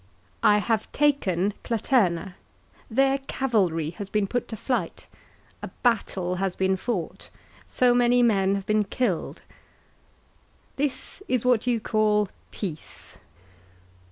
[0.41, 2.33] "I have taken Claterna.
[2.89, 5.05] Their cavalry has been put to flight.
[5.61, 7.29] A battle has been fought.
[7.67, 9.43] So many men have been killed.
[10.75, 13.19] This is what you call peace